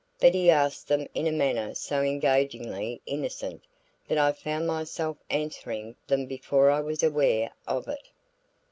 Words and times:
But 0.19 0.33
he 0.33 0.49
asked 0.49 0.87
them 0.87 1.05
in 1.13 1.27
a 1.27 1.31
manner 1.31 1.75
so 1.75 2.01
engagingly 2.01 3.01
innocent 3.05 3.61
that 4.07 4.17
I 4.17 4.31
found 4.31 4.65
myself 4.65 5.17
answering 5.29 5.95
them 6.07 6.25
before 6.25 6.71
I 6.71 6.79
was 6.81 7.03
aware 7.03 7.51
of 7.67 7.87
it. 7.87 8.07